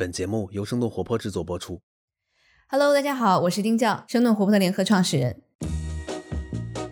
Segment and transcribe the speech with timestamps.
[0.00, 1.82] 本节目由生动活泼制作播出。
[2.70, 5.42] Hello，大家好，我是丁教，生动活泼的联合创始人。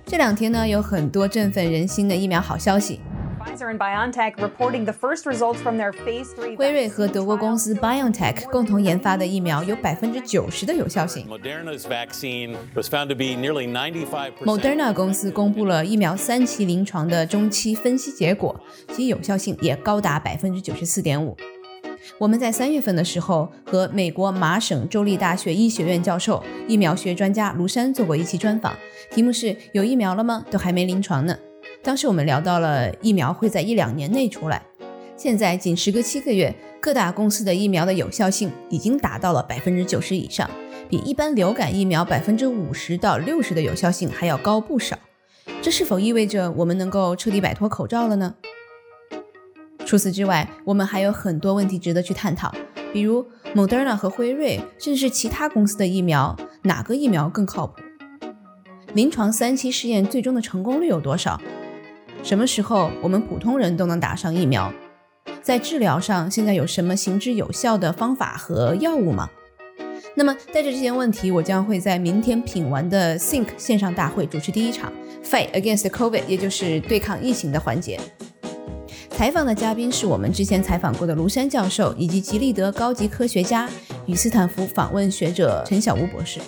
[0.04, 3.00] 这两天呢，有很多振奋人心的疫苗好消息。
[3.40, 6.54] Pfizer and BioNTech reporting the first results from their phase three.
[6.54, 11.26] 辉瑞和德国公司 BioNTech 共同研发的疫苗有百分之九十的有效性。
[11.26, 14.44] Moderna's vaccine was found to be nearly 95%.
[14.44, 18.60] Moderna 公司公布了疫苗三期临床的中期分析结果，
[18.92, 21.34] 其有效性也高达百分之九十四点五。
[22.18, 28.74] 我们在三月份的时候和美国麻省州立大学医学院教授、疫苗学专家卢山做过一期专访，
[29.10, 30.44] 题目是“有疫苗了吗？
[30.50, 31.36] 都还没临床呢”。
[31.82, 34.62] 当时我们聊到了疫苗会在一两年内出来，
[35.16, 40.50] 现在仅时隔七个月，各大公司的疫苗的有效性已经达到了百分之九十以上，
[40.88, 44.98] 比一般流感疫苗百分之五十到六十的有效性还要高不少。
[45.62, 48.34] 这是否意味着我们能够彻底摆脱口罩了呢？
[49.88, 52.54] 除此之外，我们还有很多问题值得去探讨，
[52.92, 57.80] 比如 Moderna 和辉瑞，甚至是其他公司的疫苗，哪个疫苗更靠谱？
[58.92, 61.40] 临床三期试验最终的成功率有多少？
[62.22, 64.70] 什么时候我们普通人都能打上疫苗？
[65.40, 69.30] 在治疗上，现在有什么行之有效的方法和药物吗？
[70.14, 74.92] 那么，带着这些问题，我将会在明天品完的 Think 线上大会主持第一场
[75.24, 77.98] Fight Against COVID，也就是对抗疫情的环节。
[79.18, 83.68] 采访的嘉宾是我们之前采访过的卢山教授，以及吉利德高级科学家
[84.06, 86.38] 与斯坦福访问学者陈小吴博士。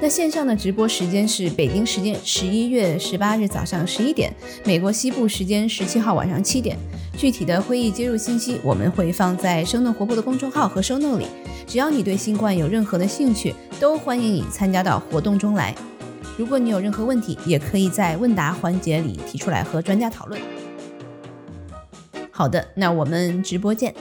[0.00, 6.76] 那线上的直播时间是北京时间十一月十八日早上十一点，美国西部时间十七号晚上七点。
[7.16, 11.28] 具体的会议接入信息我们会放在生动活泼的公众号和 show note 里。
[11.64, 15.72] 只要你对新冠有任何的兴趣，都欢迎你参加到活动中来。
[16.36, 20.40] 如果你有任何问题，也可以在问答环节里提出来和专家讨论。
[22.40, 23.94] 好的，那我们直播见。